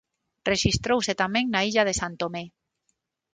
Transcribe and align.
Rexistrouse 0.51 1.13
tamén 1.23 1.45
na 1.53 1.61
illa 1.69 1.83
de 1.87 1.97
San 2.01 2.13
Tomé. 2.21 2.43